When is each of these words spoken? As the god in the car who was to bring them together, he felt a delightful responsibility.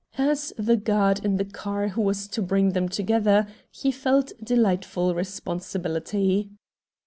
As 0.17 0.51
the 0.57 0.77
god 0.77 1.23
in 1.23 1.37
the 1.37 1.45
car 1.45 1.89
who 1.89 2.01
was 2.01 2.27
to 2.29 2.41
bring 2.41 2.69
them 2.69 2.89
together, 2.89 3.45
he 3.69 3.91
felt 3.91 4.31
a 4.31 4.43
delightful 4.45 5.13
responsibility. 5.13 6.49